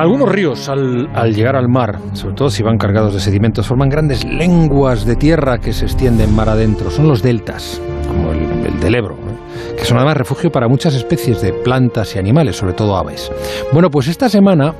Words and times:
Algunos 0.00 0.30
ríos 0.30 0.66
al, 0.70 1.34
llegar 1.34 1.56
al 1.56 1.68
mar, 1.68 1.98
sobre 2.14 2.34
todo 2.34 2.48
si 2.48 2.62
van 2.62 2.78
cargados 2.78 3.12
de 3.12 3.20
sedimentos, 3.20 3.66
forman 3.66 3.90
grandes 3.90 4.24
lenguas 4.24 5.04
de 5.04 5.14
tierra 5.14 5.58
que 5.58 5.74
se 5.74 5.84
extienden 5.84 6.34
mar 6.34 6.48
adentro. 6.48 6.90
Son 6.90 7.06
los 7.06 7.22
deltas, 7.22 7.82
como 8.08 8.32
el, 8.32 8.80
del 8.80 8.94
Ebro, 8.94 9.16
¿eh? 9.16 9.76
que 9.76 9.84
son 9.84 9.98
además 9.98 10.16
refugio 10.16 10.50
para 10.50 10.68
muchas 10.68 10.94
especies 10.94 11.42
de 11.42 11.52
plantas 11.52 12.16
y 12.16 12.18
animales, 12.18 12.56
sobre 12.56 12.72
todo 12.72 12.96
aves. 12.96 13.30
Bueno, 13.74 13.90
pues 13.90 14.08
esta 14.08 14.30
semana, 14.30 14.72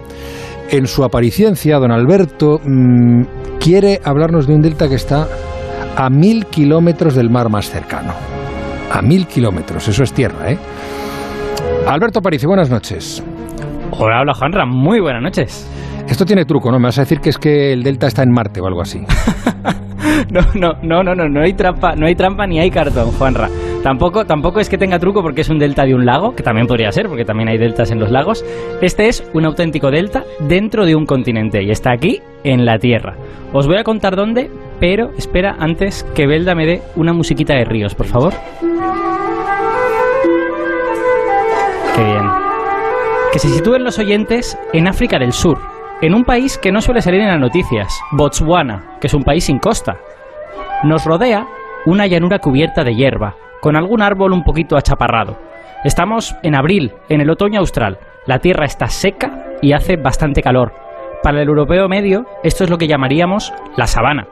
en 0.70 0.86
su 0.86 1.04
apariencia, 1.04 1.76
don 1.76 1.92
Alberto 1.92 2.58
mm, 2.64 3.24
quiere 3.60 4.00
hablarnos 4.02 4.46
de 4.46 4.54
un 4.54 4.62
delta 4.62 4.88
que 4.88 4.94
está 4.94 5.28
a 5.98 6.08
mil 6.08 6.46
kilómetros 6.46 7.14
del 7.14 7.28
mar 7.28 7.50
más 7.50 7.68
cercano. 7.68 8.14
A 8.90 9.02
mil 9.02 9.26
kilómetros, 9.26 9.86
eso 9.86 10.02
es 10.02 10.14
tierra, 10.14 10.50
¿eh? 10.50 10.58
Alberto 11.86 12.20
Aparicio, 12.20 12.48
buenas 12.48 12.70
noches. 12.70 13.22
Hola, 13.92 14.20
hola 14.20 14.34
Juanra, 14.34 14.66
muy 14.66 15.00
buenas 15.00 15.22
noches. 15.22 15.68
Esto 16.08 16.24
tiene 16.24 16.44
truco, 16.44 16.70
¿no? 16.70 16.78
Me 16.78 16.86
vas 16.86 16.98
a 16.98 17.02
decir 17.02 17.20
que 17.20 17.30
es 17.30 17.38
que 17.38 17.72
el 17.72 17.82
delta 17.82 18.06
está 18.06 18.22
en 18.22 18.30
Marte 18.32 18.60
o 18.60 18.66
algo 18.66 18.80
así. 18.80 19.00
no, 20.30 20.40
no, 20.54 20.72
no, 20.82 21.02
no, 21.02 21.14
no, 21.14 21.28
no 21.28 21.42
hay 21.42 21.52
trampa, 21.52 21.94
no 21.96 22.06
hay 22.06 22.14
trampa 22.14 22.46
ni 22.46 22.58
hay 22.58 22.70
cartón, 22.70 23.10
Juanra. 23.12 23.48
Tampoco, 23.82 24.26
tampoco 24.26 24.60
es 24.60 24.68
que 24.68 24.76
tenga 24.76 24.98
truco 24.98 25.22
porque 25.22 25.40
es 25.40 25.48
un 25.48 25.58
delta 25.58 25.84
de 25.84 25.94
un 25.94 26.04
lago, 26.04 26.34
que 26.34 26.42
también 26.42 26.66
podría 26.66 26.92
ser, 26.92 27.08
porque 27.08 27.24
también 27.24 27.48
hay 27.48 27.58
deltas 27.58 27.90
en 27.90 27.98
los 27.98 28.10
lagos. 28.10 28.44
Este 28.82 29.08
es 29.08 29.28
un 29.32 29.46
auténtico 29.46 29.90
delta 29.90 30.24
dentro 30.40 30.84
de 30.84 30.94
un 30.94 31.06
continente 31.06 31.62
y 31.62 31.70
está 31.70 31.92
aquí 31.92 32.20
en 32.44 32.66
la 32.66 32.78
Tierra. 32.78 33.16
Os 33.52 33.66
voy 33.66 33.78
a 33.78 33.84
contar 33.84 34.16
dónde, 34.16 34.50
pero 34.80 35.10
espera 35.16 35.56
antes 35.58 36.04
que 36.14 36.26
Belda 36.26 36.54
me 36.54 36.66
dé 36.66 36.82
una 36.96 37.12
musiquita 37.12 37.54
de 37.54 37.64
ríos, 37.64 37.94
por 37.94 38.06
favor. 38.06 38.34
Qué 41.96 42.04
bien. 42.04 42.29
Que 43.32 43.38
se 43.38 43.48
sitúen 43.48 43.84
los 43.84 43.98
oyentes 44.00 44.58
en 44.72 44.88
África 44.88 45.18
del 45.18 45.32
Sur, 45.32 45.58
en 46.02 46.14
un 46.14 46.24
país 46.24 46.58
que 46.58 46.72
no 46.72 46.80
suele 46.80 47.00
salir 47.00 47.20
en 47.20 47.28
las 47.28 47.38
noticias, 47.38 47.96
Botswana, 48.10 48.96
que 49.00 49.06
es 49.06 49.14
un 49.14 49.22
país 49.22 49.44
sin 49.44 49.60
costa. 49.60 49.98
Nos 50.82 51.04
rodea 51.04 51.46
una 51.86 52.08
llanura 52.08 52.40
cubierta 52.40 52.82
de 52.82 52.96
hierba, 52.96 53.36
con 53.60 53.76
algún 53.76 54.02
árbol 54.02 54.32
un 54.32 54.42
poquito 54.42 54.76
achaparrado. 54.76 55.38
Estamos 55.84 56.34
en 56.42 56.56
abril, 56.56 56.92
en 57.08 57.20
el 57.20 57.30
otoño 57.30 57.60
austral. 57.60 57.98
La 58.26 58.40
tierra 58.40 58.64
está 58.64 58.88
seca 58.88 59.44
y 59.62 59.74
hace 59.74 59.96
bastante 59.96 60.42
calor. 60.42 60.72
Para 61.22 61.40
el 61.40 61.48
europeo 61.48 61.88
medio, 61.88 62.26
esto 62.42 62.64
es 62.64 62.70
lo 62.70 62.78
que 62.78 62.88
llamaríamos 62.88 63.52
la 63.76 63.86
sabana. 63.86 64.26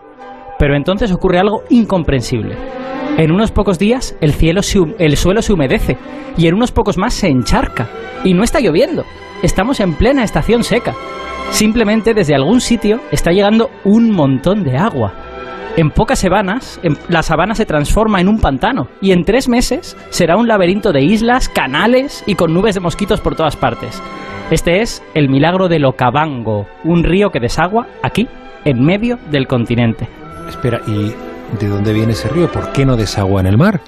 Pero 0.58 0.74
entonces 0.74 1.12
ocurre 1.12 1.38
algo 1.38 1.62
incomprensible. 1.68 2.56
En 3.18 3.32
unos 3.32 3.50
pocos 3.50 3.80
días 3.80 4.16
el, 4.20 4.32
cielo 4.32 4.60
el 4.98 5.16
suelo 5.16 5.42
se 5.42 5.52
humedece 5.52 5.98
y 6.36 6.46
en 6.46 6.54
unos 6.54 6.70
pocos 6.70 6.96
más 6.96 7.14
se 7.14 7.26
encharca. 7.26 7.88
Y 8.22 8.32
no 8.32 8.44
está 8.44 8.60
lloviendo. 8.60 9.04
Estamos 9.42 9.80
en 9.80 9.94
plena 9.94 10.22
estación 10.22 10.62
seca. 10.62 10.94
Simplemente 11.50 12.14
desde 12.14 12.36
algún 12.36 12.60
sitio 12.60 13.00
está 13.10 13.32
llegando 13.32 13.70
un 13.82 14.12
montón 14.12 14.62
de 14.62 14.76
agua. 14.76 15.14
En 15.76 15.90
pocas 15.90 16.20
semanas, 16.20 16.80
la 17.08 17.24
sabana 17.24 17.56
se 17.56 17.66
transforma 17.66 18.20
en 18.20 18.28
un 18.28 18.40
pantano 18.40 18.88
y 19.00 19.10
en 19.10 19.24
tres 19.24 19.48
meses 19.48 19.96
será 20.10 20.36
un 20.36 20.46
laberinto 20.46 20.92
de 20.92 21.02
islas, 21.02 21.48
canales 21.48 22.22
y 22.24 22.36
con 22.36 22.54
nubes 22.54 22.76
de 22.76 22.80
mosquitos 22.80 23.20
por 23.20 23.34
todas 23.34 23.56
partes. 23.56 24.00
Este 24.52 24.80
es 24.80 25.02
el 25.14 25.28
milagro 25.28 25.66
del 25.66 25.84
Okavango, 25.84 26.68
un 26.84 27.02
río 27.02 27.30
que 27.30 27.40
desagua 27.40 27.88
aquí, 28.00 28.28
en 28.64 28.84
medio 28.84 29.18
del 29.30 29.48
continente. 29.48 30.08
Espera, 30.48 30.80
¿y 30.86 31.12
de 31.58 31.68
dónde 31.68 31.92
viene 31.92 32.12
ese 32.12 32.28
río? 32.28 32.50
¿Por 32.50 32.72
qué 32.72 32.84
no 32.84 32.96
desagua 32.96 33.40
en 33.40 33.46
el 33.46 33.58
mar? 33.58 33.80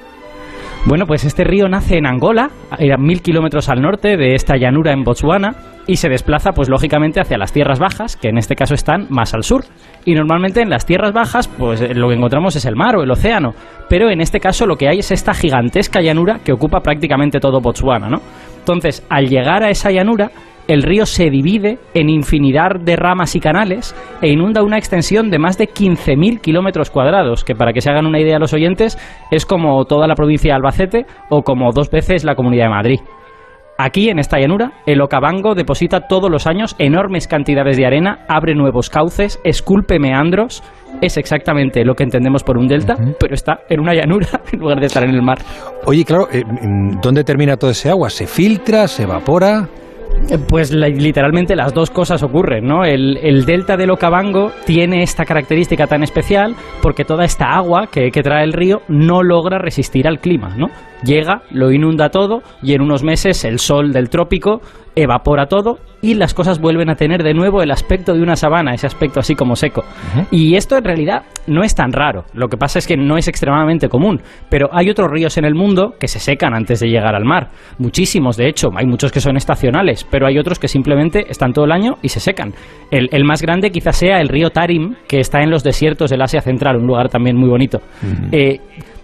Bueno, 0.86 1.04
pues 1.06 1.24
este 1.24 1.44
río 1.44 1.68
nace 1.68 1.98
en 1.98 2.06
Angola, 2.06 2.50
a 2.70 2.96
mil 2.96 3.20
kilómetros 3.20 3.68
al 3.68 3.82
norte 3.82 4.16
de 4.16 4.34
esta 4.34 4.56
llanura 4.56 4.92
en 4.92 5.04
Botswana, 5.04 5.54
y 5.86 5.96
se 5.96 6.08
desplaza, 6.08 6.52
pues 6.52 6.70
lógicamente, 6.70 7.20
hacia 7.20 7.36
las 7.36 7.52
tierras 7.52 7.78
bajas, 7.78 8.16
que 8.16 8.28
en 8.28 8.38
este 8.38 8.54
caso 8.54 8.74
están 8.74 9.06
más 9.10 9.34
al 9.34 9.42
sur. 9.42 9.64
Y 10.04 10.14
normalmente 10.14 10.62
en 10.62 10.70
las 10.70 10.86
tierras 10.86 11.12
bajas, 11.12 11.48
pues 11.48 11.82
lo 11.94 12.08
que 12.08 12.14
encontramos 12.14 12.56
es 12.56 12.64
el 12.64 12.76
mar 12.76 12.96
o 12.96 13.02
el 13.02 13.10
océano, 13.10 13.54
pero 13.88 14.08
en 14.08 14.20
este 14.20 14.40
caso 14.40 14.66
lo 14.66 14.76
que 14.76 14.88
hay 14.88 15.00
es 15.00 15.10
esta 15.10 15.34
gigantesca 15.34 16.00
llanura 16.00 16.38
que 16.44 16.52
ocupa 16.52 16.80
prácticamente 16.80 17.40
todo 17.40 17.60
Botswana, 17.60 18.08
¿no? 18.08 18.20
Entonces, 18.58 19.04
al 19.10 19.28
llegar 19.28 19.62
a 19.62 19.70
esa 19.70 19.90
llanura, 19.90 20.30
el 20.68 20.82
río 20.82 21.06
se 21.06 21.30
divide 21.30 21.78
en 21.94 22.08
infinidad 22.08 22.80
de 22.80 22.96
ramas 22.96 23.34
y 23.36 23.40
canales 23.40 23.94
e 24.22 24.28
inunda 24.28 24.62
una 24.62 24.78
extensión 24.78 25.30
de 25.30 25.38
más 25.38 25.58
de 25.58 25.68
15.000 25.68 26.40
kilómetros 26.40 26.90
cuadrados, 26.90 27.44
que 27.44 27.54
para 27.54 27.72
que 27.72 27.80
se 27.80 27.90
hagan 27.90 28.06
una 28.06 28.20
idea 28.20 28.38
los 28.38 28.52
oyentes 28.52 28.98
es 29.30 29.46
como 29.46 29.84
toda 29.84 30.06
la 30.06 30.14
provincia 30.14 30.52
de 30.52 30.56
Albacete 30.56 31.06
o 31.28 31.42
como 31.42 31.72
dos 31.72 31.90
veces 31.90 32.24
la 32.24 32.34
Comunidad 32.34 32.64
de 32.64 32.70
Madrid. 32.70 33.00
Aquí, 33.82 34.10
en 34.10 34.18
esta 34.18 34.38
llanura, 34.38 34.72
el 34.84 35.00
Okavango 35.00 35.54
deposita 35.54 36.06
todos 36.06 36.30
los 36.30 36.46
años 36.46 36.76
enormes 36.78 37.26
cantidades 37.26 37.78
de 37.78 37.86
arena, 37.86 38.26
abre 38.28 38.54
nuevos 38.54 38.90
cauces, 38.90 39.40
esculpe 39.42 39.98
meandros. 39.98 40.62
Es 41.00 41.16
exactamente 41.16 41.82
lo 41.82 41.94
que 41.94 42.02
entendemos 42.02 42.44
por 42.44 42.58
un 42.58 42.68
delta, 42.68 42.96
pero 43.18 43.32
está 43.32 43.60
en 43.70 43.80
una 43.80 43.94
llanura 43.94 44.28
en 44.52 44.60
lugar 44.60 44.80
de 44.80 44.86
estar 44.86 45.02
en 45.02 45.14
el 45.14 45.22
mar. 45.22 45.38
Oye, 45.86 46.04
claro, 46.04 46.28
eh, 46.30 46.42
¿dónde 47.00 47.24
termina 47.24 47.56
todo 47.56 47.70
ese 47.70 47.88
agua? 47.88 48.10
¿Se 48.10 48.26
filtra? 48.26 48.86
¿Se 48.86 49.04
evapora? 49.04 49.66
Pues 50.48 50.72
literalmente 50.72 51.56
las 51.56 51.74
dos 51.74 51.90
cosas 51.90 52.22
ocurren, 52.22 52.64
¿no? 52.64 52.84
El, 52.84 53.44
delta 53.44 53.76
del 53.76 53.90
Okavango 53.90 54.52
tiene 54.64 55.02
esta 55.02 55.24
característica 55.24 55.86
tan 55.86 56.02
especial 56.02 56.54
porque 56.82 57.04
toda 57.04 57.24
esta 57.24 57.46
agua 57.46 57.88
que, 57.90 58.10
que, 58.10 58.22
trae 58.22 58.44
el 58.44 58.52
río 58.52 58.82
no 58.88 59.22
logra 59.22 59.58
resistir 59.58 60.06
al 60.06 60.20
clima, 60.20 60.54
¿no? 60.56 60.68
Llega, 61.02 61.42
lo 61.50 61.72
inunda 61.72 62.10
todo 62.10 62.42
y 62.62 62.74
en 62.74 62.82
unos 62.82 63.02
meses 63.02 63.44
el 63.44 63.58
sol 63.58 63.92
del 63.92 64.08
trópico 64.08 64.60
evapora 64.96 65.46
todo 65.46 65.78
y 66.02 66.14
las 66.14 66.32
cosas 66.34 66.60
vuelven 66.60 66.88
a 66.88 66.94
tener 66.94 67.22
de 67.22 67.34
nuevo 67.34 67.62
el 67.62 67.70
aspecto 67.70 68.14
de 68.14 68.22
una 68.22 68.36
sabana, 68.36 68.72
ese 68.72 68.86
aspecto 68.86 69.20
así 69.20 69.34
como 69.34 69.54
seco. 69.54 69.84
Y 70.30 70.56
esto 70.56 70.76
en 70.78 70.84
realidad 70.84 71.22
no 71.46 71.62
es 71.62 71.74
tan 71.74 71.92
raro, 71.92 72.24
lo 72.32 72.48
que 72.48 72.56
pasa 72.56 72.78
es 72.78 72.86
que 72.86 72.96
no 72.96 73.18
es 73.18 73.28
extremadamente 73.28 73.88
común, 73.88 74.22
pero 74.48 74.70
hay 74.72 74.88
otros 74.88 75.10
ríos 75.10 75.36
en 75.36 75.44
el 75.44 75.54
mundo 75.54 75.94
que 75.98 76.08
se 76.08 76.18
secan 76.18 76.54
antes 76.54 76.80
de 76.80 76.88
llegar 76.88 77.14
al 77.14 77.24
mar, 77.24 77.50
muchísimos 77.78 78.36
de 78.36 78.48
hecho, 78.48 78.70
hay 78.76 78.86
muchos 78.86 79.12
que 79.12 79.20
son 79.20 79.36
estacionales, 79.36 80.06
pero 80.10 80.26
hay 80.26 80.38
otros 80.38 80.58
que 80.58 80.68
simplemente 80.68 81.26
están 81.28 81.52
todo 81.52 81.64
el 81.64 81.72
año 81.72 81.94
y 82.02 82.08
se 82.08 82.20
secan. 82.20 82.54
El, 82.90 83.24
más 83.24 83.42
grande 83.42 83.70
quizás 83.70 83.96
sea 83.96 84.20
el 84.20 84.28
río 84.28 84.50
Tarim, 84.50 84.94
que 85.06 85.20
está 85.20 85.40
en 85.42 85.50
los 85.50 85.62
desiertos 85.62 86.10
del 86.10 86.22
Asia 86.22 86.40
Central, 86.40 86.76
un 86.76 86.86
lugar 86.86 87.08
también 87.08 87.36
muy 87.36 87.48
bonito. 87.48 87.80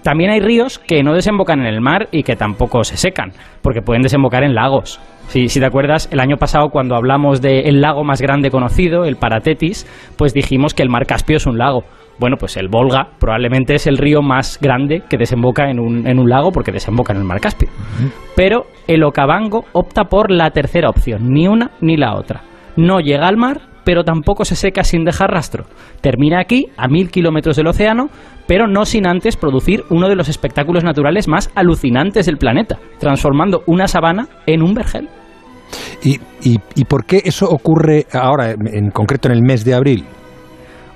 También 0.06 0.31
hay 0.31 0.39
ríos 0.39 0.78
que 0.78 1.03
no 1.03 1.15
desembocan 1.15 1.59
en 1.59 1.67
el 1.67 1.81
mar 1.81 2.06
y 2.12 2.22
que 2.22 2.37
tampoco 2.37 2.84
se 2.84 2.97
secan, 2.97 3.33
porque 3.61 3.83
pueden 3.83 4.03
desembocar 4.03 4.44
en 4.44 4.55
lagos. 4.55 5.00
Si, 5.27 5.49
si 5.49 5.59
te 5.59 5.67
acuerdas, 5.67 6.09
el 6.12 6.21
año 6.21 6.37
pasado 6.37 6.69
cuando 6.69 6.94
hablamos 6.94 7.43
del 7.43 7.81
lago 7.81 8.05
más 8.05 8.22
grande 8.22 8.53
conocido, 8.53 9.05
el 9.05 9.17
Paratetis, 9.17 9.84
pues 10.17 10.33
dijimos 10.33 10.75
que 10.75 10.84
el 10.84 10.91
mar 10.91 11.06
Caspio 11.06 11.39
es 11.39 11.47
un 11.49 11.59
lago. 11.59 11.83
Bueno, 12.21 12.37
pues 12.39 12.56
el 12.56 12.69
Volga 12.69 13.09
probablemente 13.19 13.75
es 13.75 13.89
el 13.89 13.99
río 13.99 14.22
más 14.22 14.61
grande 14.62 15.03
que 15.11 15.17
desemboca 15.17 15.71
en 15.71 15.81
un, 15.81 16.06
en 16.06 16.21
un 16.21 16.31
lago 16.31 16.53
porque 16.53 16.71
desemboca 16.71 17.12
en 17.12 17.19
el 17.19 17.25
mar 17.25 17.41
Caspio. 17.41 17.69
Pero 18.37 18.67
el 18.87 19.03
Okavango 19.03 19.65
opta 19.73 20.05
por 20.05 20.31
la 20.31 20.50
tercera 20.53 20.88
opción, 20.88 21.33
ni 21.33 21.49
una 21.49 21.73
ni 21.81 21.97
la 21.97 22.15
otra. 22.15 22.43
No 22.77 23.00
llega 23.00 23.27
al 23.27 23.38
mar, 23.38 23.61
pero 23.86 24.02
tampoco 24.02 24.44
se 24.44 24.56
seca 24.56 24.82
sin 24.82 25.04
dejar 25.04 25.30
rastro. 25.30 25.64
Termina 26.00 26.41
aquí, 26.41 26.66
a 26.76 26.88
mil 26.88 27.08
kilómetros 27.08 27.54
del 27.56 27.69
océano, 27.69 28.08
pero 28.48 28.66
no 28.66 28.84
sin 28.84 29.06
antes 29.06 29.36
producir 29.36 29.84
uno 29.91 30.08
de 30.08 30.16
los 30.16 30.28
espectáculos 30.28 30.82
naturales 30.82 31.28
más 31.28 31.52
alucinantes 31.54 32.26
del 32.26 32.36
planeta, 32.36 32.80
transformando 32.98 33.62
una 33.66 33.86
sabana 33.86 34.26
en 34.44 34.62
un 34.62 34.75
vergel. 34.75 35.08
¿Y, 36.02 36.19
y 36.42 36.84
por 36.84 37.04
qué 37.04 37.22
eso 37.25 37.46
ocurre 37.48 38.06
ahora, 38.12 38.50
en 38.50 38.91
concreto 38.91 39.28
en 39.28 39.34
el 39.34 39.42
mes 39.42 39.64
de 39.64 39.75
abril? 39.75 40.04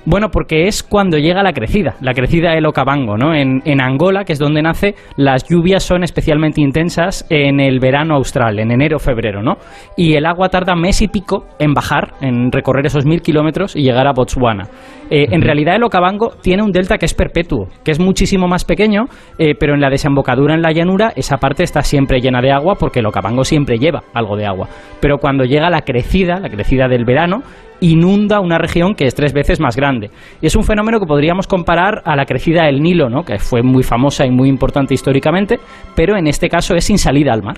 Bueno, 0.03 0.29
porque 0.29 0.67
es 0.67 0.81
cuando 0.81 1.17
llega 1.17 1.43
la 1.43 1.53
crecida, 1.53 1.95
la 2.01 2.13
crecida 2.13 2.51
del 2.51 2.65
Okavango, 2.65 3.17
¿no? 3.17 3.35
En, 3.35 3.61
en, 3.65 3.81
Angola, 3.81 4.23
que 4.23 4.33
es 4.33 4.39
donde 4.39 4.63
nace, 4.63 4.95
las 5.15 5.47
lluvias 5.47 5.83
son 5.83 6.03
especialmente 6.03 6.59
intensas 6.59 7.25
en 7.29 7.59
el 7.59 7.79
verano 7.79 8.15
austral, 8.15 8.57
en 8.57 8.71
enero-febrero, 8.71 9.43
¿no? 9.43 9.57
Y 9.95 10.15
el 10.15 10.25
agua 10.25 10.49
tarda 10.49 10.75
mes 10.75 11.03
y 11.03 11.07
pico 11.07 11.45
en 11.59 11.73
bajar, 11.73 12.13
en 12.19 12.51
recorrer 12.51 12.87
esos 12.87 13.05
mil 13.05 13.21
kilómetros 13.21 13.75
y 13.75 13.83
llegar 13.83 14.07
a 14.07 14.13
Botswana. 14.13 14.69
Eh, 15.11 15.27
en 15.31 15.41
realidad 15.41 15.75
el 15.75 15.83
Okavango 15.83 16.31
tiene 16.41 16.63
un 16.63 16.71
delta 16.71 16.97
que 16.97 17.05
es 17.05 17.13
perpetuo, 17.13 17.67
que 17.83 17.91
es 17.91 17.99
muchísimo 17.99 18.47
más 18.47 18.65
pequeño, 18.65 19.05
eh, 19.37 19.53
pero 19.59 19.75
en 19.75 19.81
la 19.81 19.89
desembocadura 19.89 20.55
en 20.55 20.61
la 20.61 20.71
llanura 20.71 21.11
esa 21.15 21.37
parte 21.37 21.63
está 21.63 21.81
siempre 21.81 22.21
llena 22.21 22.41
de 22.41 22.51
agua 22.51 22.75
porque 22.79 22.99
el 22.99 23.05
Okavango 23.05 23.43
siempre 23.43 23.77
lleva 23.77 24.03
algo 24.13 24.37
de 24.37 24.47
agua. 24.47 24.69
Pero 24.99 25.17
cuando 25.17 25.43
llega 25.43 25.69
la 25.69 25.81
crecida, 25.81 26.39
la 26.39 26.49
crecida 26.49 26.87
del 26.87 27.03
verano, 27.03 27.43
inunda 27.81 28.39
una 28.39 28.57
región 28.57 28.95
que 28.95 29.05
es 29.05 29.15
tres 29.15 29.33
veces 29.33 29.59
más 29.59 29.75
grande. 29.75 30.09
Y 30.41 30.47
es 30.47 30.55
un 30.55 30.63
fenómeno 30.63 30.99
que 30.99 31.05
podríamos 31.05 31.47
comparar 31.47 32.01
a 32.05 32.15
la 32.15 32.25
crecida 32.25 32.65
del 32.65 32.81
Nilo, 32.81 33.09
¿no? 33.09 33.23
que 33.23 33.37
fue 33.39 33.61
muy 33.61 33.83
famosa 33.83 34.25
y 34.25 34.31
muy 34.31 34.47
importante 34.47 34.93
históricamente, 34.93 35.59
pero 35.95 36.15
en 36.15 36.27
este 36.27 36.49
caso 36.49 36.75
es 36.75 36.85
sin 36.85 36.97
salida 36.97 37.33
al 37.33 37.43
mar. 37.43 37.57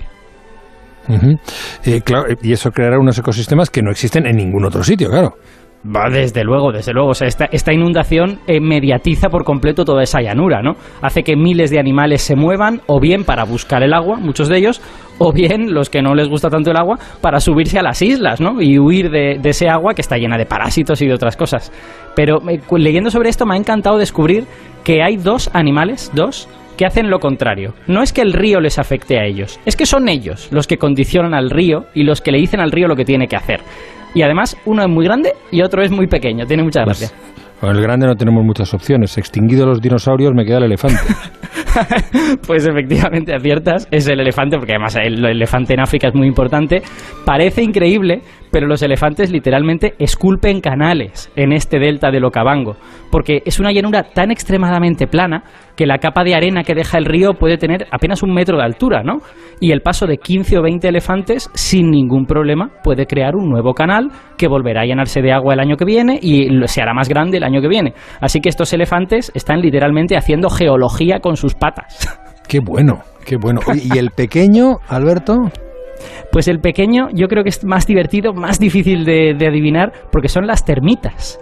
Eh, 1.84 2.02
y 2.42 2.52
eso 2.52 2.70
creará 2.70 2.98
unos 2.98 3.18
ecosistemas 3.18 3.70
que 3.70 3.82
no 3.82 3.90
existen 3.90 4.26
en 4.26 4.36
ningún 4.36 4.64
otro 4.64 4.82
sitio, 4.82 5.10
claro. 5.10 5.34
Va, 5.84 6.08
desde 6.08 6.44
luego, 6.44 6.72
desde 6.72 6.94
luego. 6.94 7.12
esta, 7.12 7.44
esta 7.44 7.72
inundación 7.72 8.38
eh, 8.46 8.58
mediatiza 8.58 9.28
por 9.28 9.44
completo 9.44 9.84
toda 9.84 10.02
esa 10.02 10.22
llanura, 10.22 10.62
¿no? 10.62 10.76
Hace 11.02 11.22
que 11.22 11.36
miles 11.36 11.70
de 11.70 11.78
animales 11.78 12.22
se 12.22 12.36
muevan, 12.36 12.80
o 12.86 13.00
bien 13.00 13.24
para 13.24 13.44
buscar 13.44 13.82
el 13.82 13.92
agua, 13.92 14.16
muchos 14.16 14.48
de 14.48 14.56
ellos, 14.56 14.80
o 15.18 15.32
bien 15.32 15.72
los 15.72 15.90
que 15.90 16.02
no 16.02 16.14
les 16.14 16.28
gusta 16.28 16.48
tanto 16.48 16.70
el 16.70 16.76
agua 16.76 16.98
para 17.20 17.40
subirse 17.40 17.78
a 17.78 17.82
las 17.82 18.02
islas, 18.02 18.40
¿no? 18.40 18.60
Y 18.60 18.78
huir 18.78 19.10
de, 19.10 19.38
de 19.40 19.50
ese 19.50 19.68
agua 19.68 19.94
que 19.94 20.02
está 20.02 20.16
llena 20.16 20.36
de 20.36 20.46
parásitos 20.46 21.00
y 21.02 21.06
de 21.06 21.14
otras 21.14 21.36
cosas. 21.36 21.72
Pero 22.14 22.38
eh, 22.48 22.60
leyendo 22.76 23.10
sobre 23.10 23.28
esto 23.28 23.46
me 23.46 23.54
ha 23.54 23.58
encantado 23.58 23.98
descubrir 23.98 24.44
que 24.82 25.02
hay 25.02 25.16
dos 25.16 25.50
animales, 25.54 26.10
dos, 26.14 26.48
que 26.76 26.86
hacen 26.86 27.10
lo 27.10 27.18
contrario. 27.18 27.74
No 27.86 28.02
es 28.02 28.12
que 28.12 28.22
el 28.22 28.32
río 28.32 28.60
les 28.60 28.78
afecte 28.78 29.18
a 29.18 29.24
ellos, 29.24 29.60
es 29.64 29.76
que 29.76 29.86
son 29.86 30.08
ellos 30.08 30.48
los 30.50 30.66
que 30.66 30.76
condicionan 30.76 31.34
al 31.34 31.50
río 31.50 31.86
y 31.94 32.02
los 32.02 32.20
que 32.20 32.32
le 32.32 32.38
dicen 32.38 32.60
al 32.60 32.72
río 32.72 32.88
lo 32.88 32.96
que 32.96 33.04
tiene 33.04 33.28
que 33.28 33.36
hacer. 33.36 33.60
Y 34.14 34.22
además, 34.22 34.56
uno 34.64 34.82
es 34.82 34.88
muy 34.88 35.04
grande 35.04 35.32
y 35.50 35.62
otro 35.62 35.82
es 35.82 35.90
muy 35.90 36.06
pequeño. 36.06 36.46
Tiene 36.46 36.62
mucha 36.62 36.82
gracia. 36.82 37.10
Con 37.60 37.70
el 37.70 37.82
grande 37.82 38.06
no 38.06 38.14
tenemos 38.14 38.44
muchas 38.44 38.72
opciones. 38.72 39.18
Extinguido 39.18 39.66
los 39.66 39.80
dinosaurios, 39.80 40.32
me 40.34 40.44
queda 40.44 40.58
el 40.58 40.64
elefante. 40.64 41.00
Pues 42.46 42.66
efectivamente 42.66 43.34
aciertas, 43.34 43.88
es 43.90 44.06
el 44.08 44.20
elefante, 44.20 44.56
porque 44.56 44.72
además 44.72 44.96
el, 44.96 45.24
el 45.24 45.36
elefante 45.36 45.74
en 45.74 45.80
África 45.80 46.08
es 46.08 46.14
muy 46.14 46.26
importante. 46.26 46.82
Parece 47.24 47.62
increíble, 47.62 48.22
pero 48.54 48.68
los 48.68 48.82
elefantes 48.82 49.32
literalmente 49.32 49.94
esculpen 49.98 50.60
canales 50.60 51.28
en 51.34 51.52
este 51.52 51.80
delta 51.80 52.12
del 52.12 52.24
Okavango, 52.24 52.76
porque 53.10 53.42
es 53.44 53.58
una 53.58 53.72
llanura 53.72 54.04
tan 54.14 54.30
extremadamente 54.30 55.08
plana 55.08 55.42
que 55.74 55.86
la 55.86 55.98
capa 55.98 56.22
de 56.22 56.36
arena 56.36 56.62
que 56.62 56.76
deja 56.76 56.98
el 56.98 57.04
río 57.04 57.32
puede 57.34 57.58
tener 57.58 57.88
apenas 57.90 58.22
un 58.22 58.32
metro 58.32 58.56
de 58.56 58.62
altura, 58.62 59.02
¿no? 59.02 59.22
Y 59.58 59.72
el 59.72 59.80
paso 59.80 60.06
de 60.06 60.18
15 60.18 60.58
o 60.58 60.62
20 60.62 60.86
elefantes 60.86 61.50
sin 61.54 61.90
ningún 61.90 62.26
problema 62.26 62.70
puede 62.84 63.06
crear 63.06 63.34
un 63.34 63.50
nuevo 63.50 63.74
canal 63.74 64.12
que 64.38 64.46
volverá 64.46 64.82
a 64.82 64.86
llenarse 64.86 65.20
de 65.20 65.32
agua 65.32 65.54
el 65.54 65.58
año 65.58 65.74
que 65.74 65.84
viene 65.84 66.20
y 66.22 66.48
se 66.68 66.80
hará 66.80 66.94
más 66.94 67.08
grande 67.08 67.38
el 67.38 67.42
año 67.42 67.60
que 67.60 67.66
viene. 67.66 67.92
Así 68.20 68.38
que 68.38 68.50
estos 68.50 68.72
elefantes 68.72 69.32
están 69.34 69.62
literalmente 69.62 70.16
haciendo 70.16 70.48
geología 70.48 71.18
con 71.18 71.34
sus 71.34 71.56
patas. 71.56 72.08
Qué 72.46 72.60
bueno, 72.64 73.00
qué 73.26 73.36
bueno. 73.36 73.62
¿Y 73.74 73.98
el 73.98 74.10
pequeño, 74.10 74.76
Alberto? 74.86 75.50
Pues 76.32 76.48
el 76.48 76.60
pequeño 76.60 77.08
yo 77.12 77.28
creo 77.28 77.42
que 77.42 77.50
es 77.50 77.64
más 77.64 77.86
divertido, 77.86 78.32
más 78.32 78.58
difícil 78.58 79.04
de, 79.04 79.36
adivinar, 79.46 79.92
porque 80.10 80.28
son 80.28 80.46
las 80.46 80.64
termitas. 80.64 81.40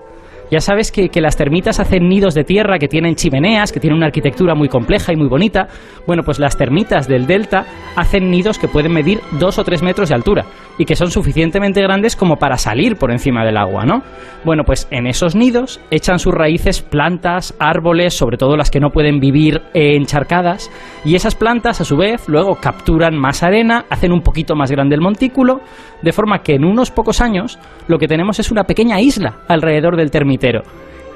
Ya 0.53 0.61
sabes 0.61 0.93
que, 0.93 1.09
las 1.23 1.39
termitas 1.39 1.81
hacen 1.81 2.11
nidos 2.11 2.35
de 2.35 2.45
tierra 2.45 2.79
que 2.79 2.87
tienen 2.87 3.15
chimeneas, 3.15 3.73
que 3.73 3.81
tienen 3.81 3.97
una 3.97 4.09
arquitectura 4.09 4.55
muy 4.55 4.69
compleja 4.69 5.11
y 5.11 5.17
muy 5.17 5.27
bonita. 5.27 5.67
Bueno, 6.07 6.25
pues 6.25 6.39
las 6.39 6.59
termitas 6.59 7.09
del 7.09 7.27
delta 7.27 7.65
hacen 7.97 8.31
nidos 8.31 8.59
que 8.59 8.69
pueden 8.69 8.93
medir 8.93 9.21
dos 9.41 9.59
o 9.59 9.65
tres 9.65 9.83
metros 9.83 10.11
de 10.11 10.15
altura 10.15 10.45
y 10.77 10.85
que 10.85 10.95
son 10.95 11.11
suficientemente 11.11 11.81
grandes 11.81 12.17
como 12.17 12.37
para 12.37 12.59
salir 12.59 12.97
por 12.97 13.11
encima 13.11 13.47
del 13.47 13.57
agua, 13.57 13.85
¿no? 13.87 14.03
Bueno, 14.45 14.65
pues 14.65 14.89
en 14.91 15.07
esos 15.07 15.35
nidos 15.35 15.81
echan 15.91 16.19
sus 16.19 16.35
raíces 16.35 16.83
plantas, 16.83 17.55
árboles, 17.59 18.13
sobre 18.13 18.37
todo 18.37 18.57
las 18.57 18.71
que 18.71 18.81
no 18.81 18.91
pueden 18.91 19.21
vivir 19.21 19.63
encharcadas, 19.73 20.71
y 21.05 21.15
esas 21.15 21.35
plantas 21.35 21.81
a 21.81 21.85
su 21.85 21.97
vez 21.97 22.29
luego 22.29 22.57
capturan 22.57 23.17
más 23.17 23.43
arena, 23.43 23.87
hacen 23.89 24.13
un 24.13 24.21
poquito 24.21 24.55
más 24.55 24.71
grande 24.71 24.97
el 24.97 25.01
montículo, 25.01 25.61
de 26.03 26.13
forma 26.13 26.43
que 26.43 26.55
en 26.55 26.65
unos 26.65 26.91
pocos 26.91 27.21
años 27.21 27.59
lo 27.87 27.99
que 27.99 28.09
tenemos 28.09 28.39
es 28.41 28.51
una 28.51 28.65
pequeña 28.65 29.01
isla 29.01 29.41
alrededor 29.49 29.97
del 29.97 30.11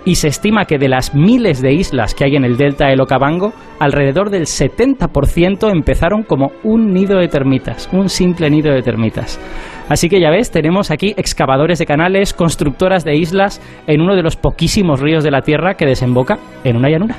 Y 0.05 0.15
se 0.15 0.29
estima 0.29 0.67
que 0.67 0.79
de 0.79 0.89
las 0.89 1.15
miles 1.17 1.61
de 1.61 1.73
islas 1.73 2.15
que 2.15 2.25
hay 2.25 2.37
en 2.37 2.45
el 2.45 2.57
delta 2.57 2.87
del 2.87 3.01
Okavango, 3.01 3.53
alrededor 3.81 4.31
del 4.31 4.45
70% 4.47 5.69
empezaron 5.71 6.23
como 6.23 6.53
un 6.63 6.93
nido 6.95 7.19
de 7.19 7.27
termitas, 7.27 7.89
un 7.93 8.09
simple 8.09 8.49
nido 8.49 8.73
de 8.73 8.83
termitas. 8.83 9.41
Así 9.89 10.09
que 10.09 10.21
ya 10.21 10.31
ves, 10.31 10.53
tenemos 10.53 10.93
aquí 10.93 11.13
excavadores 11.17 11.81
de 11.81 11.87
canales, 11.87 12.35
constructoras 12.35 13.05
de 13.05 13.17
islas 13.17 13.61
en 13.89 14.01
uno 14.01 14.15
de 14.15 14.23
los 14.23 14.37
poquísimos 14.37 15.01
ríos 15.01 15.25
de 15.25 15.33
la 15.33 15.43
Tierra 15.43 15.75
que 15.75 15.87
desemboca 15.87 16.39
en 16.63 16.77
una 16.77 16.89
llanura. 16.89 17.17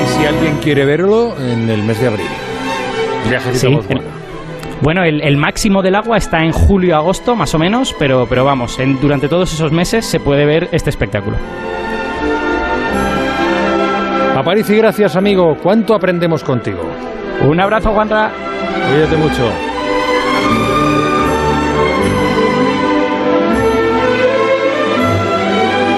Y 0.00 0.06
si 0.20 0.24
alguien 0.26 0.56
quiere 0.62 0.84
verlo, 0.84 1.34
en 1.40 1.68
el 1.68 1.82
mes 1.82 2.00
de 2.00 2.06
abril. 2.08 2.26
Viajecito 3.28 3.58
Sí, 3.58 3.72
a 3.72 3.76
Botswana. 3.76 4.00
en- 4.02 4.17
Bueno, 4.80 5.02
el, 5.02 5.20
el 5.22 5.36
máximo 5.36 5.82
del 5.82 5.96
agua 5.96 6.16
está 6.18 6.44
en 6.44 6.52
julio-agosto, 6.52 7.34
más 7.34 7.54
o 7.54 7.58
menos, 7.58 7.94
pero, 7.98 8.26
pero 8.28 8.44
vamos, 8.44 8.78
en- 8.78 9.00
durante 9.00 9.28
todos 9.28 9.52
esos 9.52 9.72
meses 9.72 10.06
se 10.06 10.20
puede 10.20 10.46
ver 10.46 10.68
este 10.72 10.90
espectáculo. 10.90 11.36
Aparici, 14.36 14.76
gracias, 14.76 15.16
amigo. 15.16 15.56
¿Cuánto 15.60 15.94
aprendemos 15.94 16.44
contigo? 16.44 16.82
Un 17.44 17.60
abrazo, 17.60 17.90
Juanra. 17.90 18.30
Cuídate 18.88 19.16
mucho. 19.16 19.50